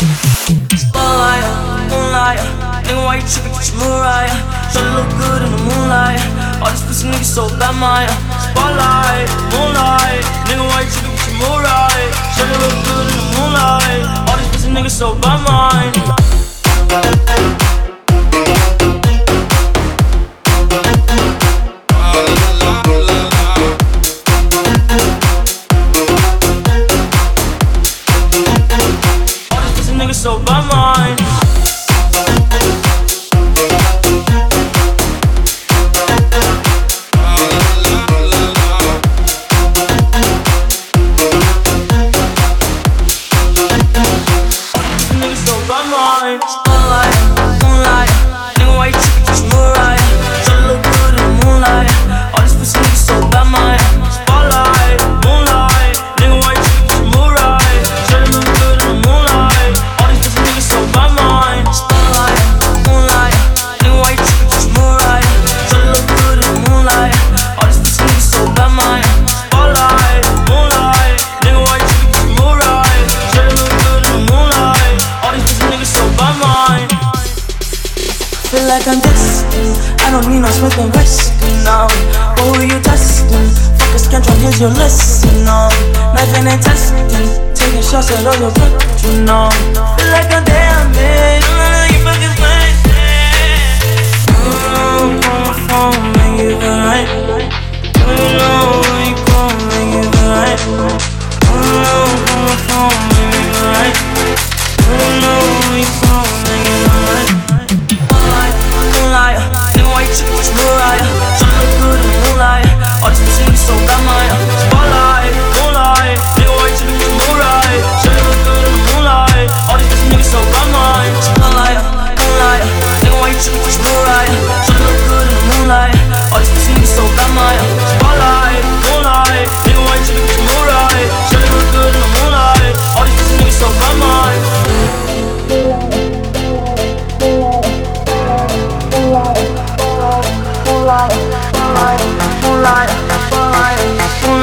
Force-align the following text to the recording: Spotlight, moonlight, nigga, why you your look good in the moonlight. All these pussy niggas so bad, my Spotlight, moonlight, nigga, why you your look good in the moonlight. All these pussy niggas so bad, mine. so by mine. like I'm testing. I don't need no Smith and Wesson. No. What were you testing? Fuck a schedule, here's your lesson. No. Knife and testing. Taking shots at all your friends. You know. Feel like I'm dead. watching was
Spotlight, 0.00 1.44
moonlight, 1.90 2.40
nigga, 2.88 3.04
why 3.04 3.16
you 3.16 3.28
your 4.80 4.88
look 4.96 5.10
good 5.20 5.42
in 5.42 5.52
the 5.52 5.60
moonlight. 5.60 6.20
All 6.62 6.70
these 6.70 6.80
pussy 6.88 7.06
niggas 7.08 7.28
so 7.28 7.48
bad, 7.60 7.76
my 7.76 8.08
Spotlight, 8.40 9.28
moonlight, 9.52 10.24
nigga, 10.48 10.64
why 10.72 10.80
you 10.80 10.88
your 12.48 12.60
look 12.64 12.76
good 12.88 13.06
in 13.12 13.16
the 13.20 13.26
moonlight. 13.36 14.00
All 14.30 14.38
these 14.38 14.48
pussy 14.48 14.70
niggas 14.70 14.96
so 14.96 15.14
bad, 15.20 15.44
mine. 15.44 16.29
so 30.20 30.38
by 30.40 30.60
mine. 30.70 31.40
like 78.70 78.86
I'm 78.86 79.00
testing. 79.00 79.74
I 79.98 80.12
don't 80.12 80.30
need 80.30 80.38
no 80.38 80.48
Smith 80.48 80.78
and 80.78 80.94
Wesson. 80.94 81.34
No. 81.66 81.90
What 82.38 82.58
were 82.58 82.64
you 82.64 82.78
testing? 82.86 83.50
Fuck 83.78 83.94
a 83.94 83.98
schedule, 83.98 84.36
here's 84.38 84.60
your 84.60 84.70
lesson. 84.70 85.44
No. 85.44 85.68
Knife 86.14 86.34
and 86.38 86.62
testing. 86.62 87.10
Taking 87.52 87.82
shots 87.82 88.12
at 88.12 88.24
all 88.24 88.38
your 88.38 88.52
friends. 88.54 89.02
You 89.02 89.24
know. 89.26 89.50
Feel 89.74 90.10
like 90.14 90.30
I'm 90.30 90.44
dead. 90.44 90.69
watching 110.10 110.28
was 110.32 110.59